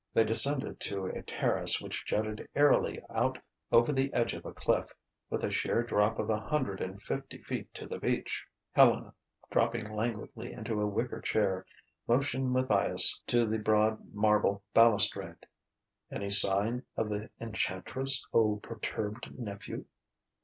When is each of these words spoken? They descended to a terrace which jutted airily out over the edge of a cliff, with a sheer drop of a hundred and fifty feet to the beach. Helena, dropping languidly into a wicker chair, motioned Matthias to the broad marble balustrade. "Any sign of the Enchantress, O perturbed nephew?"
They 0.15 0.23
descended 0.23 0.79
to 0.79 1.05
a 1.05 1.21
terrace 1.21 1.79
which 1.79 2.07
jutted 2.07 2.49
airily 2.55 2.99
out 3.07 3.37
over 3.71 3.91
the 3.93 4.11
edge 4.15 4.33
of 4.33 4.47
a 4.47 4.51
cliff, 4.51 4.91
with 5.29 5.43
a 5.43 5.51
sheer 5.51 5.83
drop 5.83 6.17
of 6.17 6.27
a 6.31 6.39
hundred 6.39 6.81
and 6.81 6.99
fifty 6.99 7.37
feet 7.43 7.71
to 7.75 7.85
the 7.85 7.99
beach. 7.99 8.43
Helena, 8.71 9.13
dropping 9.51 9.93
languidly 9.93 10.53
into 10.53 10.81
a 10.81 10.87
wicker 10.87 11.21
chair, 11.21 11.67
motioned 12.07 12.51
Matthias 12.51 13.21
to 13.27 13.45
the 13.45 13.59
broad 13.59 14.11
marble 14.11 14.63
balustrade. 14.73 15.45
"Any 16.11 16.31
sign 16.31 16.81
of 16.97 17.09
the 17.09 17.29
Enchantress, 17.39 18.25
O 18.33 18.55
perturbed 18.55 19.37
nephew?" 19.37 19.85